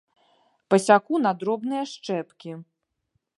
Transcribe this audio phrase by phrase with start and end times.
[0.73, 2.51] Пасяку на дробныя шчэпкі!